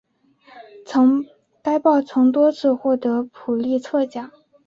[1.61, 4.31] 该报曾多次获得普利策奖。